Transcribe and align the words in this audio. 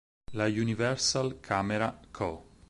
La 0.31 0.45
Universal 0.45 1.39
Camera 1.39 1.95
Co. 2.09 2.43